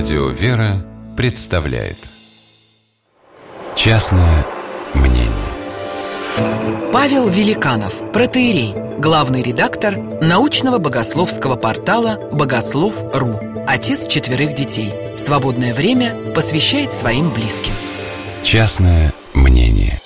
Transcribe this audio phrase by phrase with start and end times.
[0.00, 0.82] Радио «Вера»
[1.14, 1.98] представляет
[3.76, 4.46] Частное
[4.94, 5.30] мнение
[6.90, 14.90] Павел Великанов, протеерей, главный редактор научного богословского портала «Богослов.ру», отец четверых детей.
[15.18, 17.74] Свободное время посвящает своим близким.
[18.42, 19.98] Частное мнение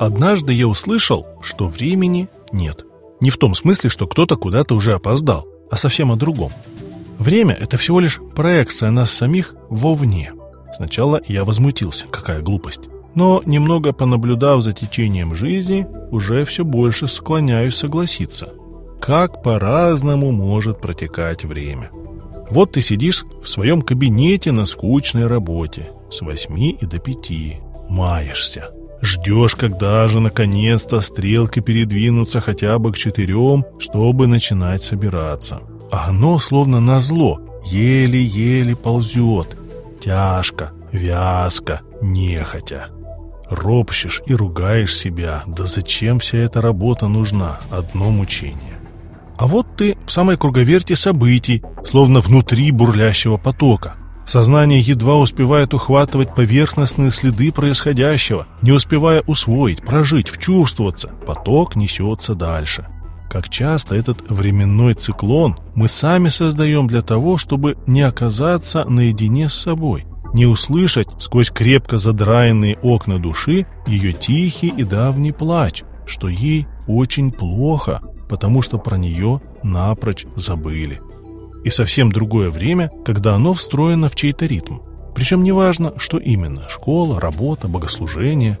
[0.00, 2.84] Однажды я услышал, что времени нет.
[3.20, 6.50] Не в том смысле, что кто-то куда-то уже опоздал, а совсем о другом.
[7.18, 10.32] Время— это всего лишь проекция нас самих вовне.
[10.74, 12.82] Сначала я возмутился, какая глупость.
[13.14, 18.52] Но, немного понаблюдав за течением жизни, уже все больше склоняюсь согласиться.
[19.00, 21.90] Как по-разному может протекать время.
[22.50, 27.56] Вот ты сидишь в своем кабинете на скучной работе с восьми и до пяти,
[27.88, 28.70] маешься.
[29.02, 35.60] Ждешь, когда же наконец-то стрелки передвинутся хотя бы к четырем, чтобы начинать собираться.
[35.90, 39.56] А оно, словно назло, еле-еле ползет.
[40.00, 42.88] Тяжко, вязко, нехотя.
[43.48, 45.44] Ропщешь и ругаешь себя.
[45.46, 47.60] Да зачем вся эта работа нужна?
[47.70, 48.78] Одно мучение.
[49.36, 53.94] А вот ты в самой круговерте событий, словно внутри бурлящего потока.
[54.26, 61.10] Сознание едва успевает ухватывать поверхностные следы происходящего, не успевая усвоить, прожить, вчувствоваться.
[61.26, 62.88] Поток несется дальше.
[63.36, 69.54] Как часто этот временной циклон мы сами создаем для того, чтобы не оказаться наедине с
[69.54, 76.66] собой, не услышать сквозь крепко задраенные окна души ее тихий и давний плач, что ей
[76.86, 81.02] очень плохо, потому что про нее напрочь забыли.
[81.62, 84.78] И совсем другое время, когда оно встроено в чей-то ритм.
[85.14, 88.56] Причем неважно, что именно– школа, работа, богослужение.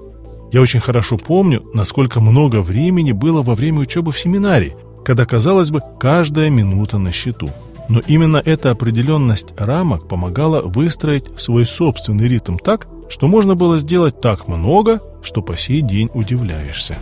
[0.52, 5.70] Я очень хорошо помню, насколько много времени было во время учебы в семинарии, когда, казалось
[5.70, 7.48] бы, каждая минута на счету.
[7.88, 14.20] Но именно эта определенность рамок помогала выстроить свой собственный ритм так, что можно было сделать
[14.20, 16.96] так много, что по сей день удивляешься.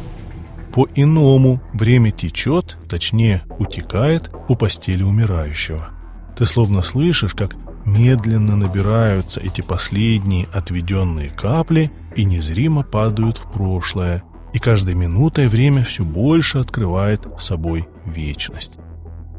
[0.75, 5.91] По-иному время течет, точнее утекает у постели умирающего.
[6.37, 14.23] Ты словно слышишь, как медленно набираются эти последние отведенные капли и незримо падают в прошлое,
[14.53, 18.73] и каждой минутой время все больше открывает собой вечность.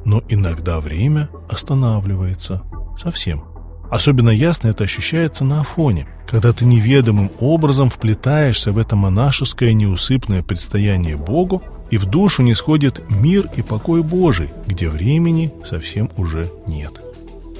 [0.04, 2.64] Но иногда время останавливается
[2.98, 3.44] совсем.
[3.90, 10.44] Особенно ясно это ощущается на Афоне, когда ты неведомым образом вплетаешься в это монашеское неусыпное
[10.44, 16.52] предстояние Богу, и в душу не сходит мир и покой Божий, где времени совсем уже
[16.66, 17.00] нет.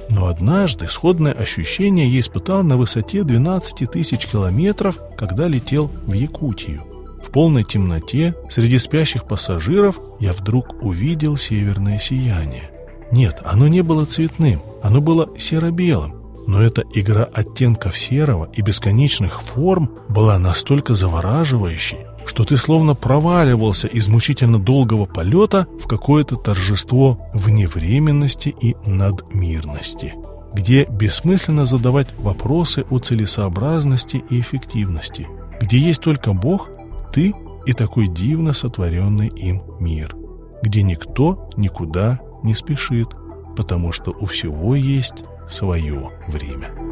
[0.08, 6.84] Но однажды сходное ощущение я испытал на высоте 12 тысяч километров, когда летел в Якутию.
[7.22, 12.70] В полной темноте, среди спящих пассажиров, я вдруг увидел северное сияние.
[13.10, 16.14] Нет, оно не было цветным, оно было серо-белым,
[16.46, 23.86] но эта игра оттенков серого и бесконечных форм была настолько завораживающей, что ты словно проваливался
[23.86, 30.14] из мучительно долгого полета в какое-то торжество вневременности и надмирности,
[30.52, 35.28] где бессмысленно задавать вопросы о целесообразности и эффективности,
[35.60, 36.68] где есть только Бог,
[37.12, 37.32] ты
[37.64, 40.14] и такой дивно сотворенный им мир,
[40.62, 43.08] где никто никуда не спешит,
[43.56, 46.85] потому что у всего есть свое время.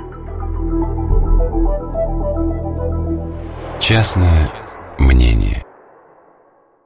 [3.87, 4.51] Частное
[4.99, 5.63] мнение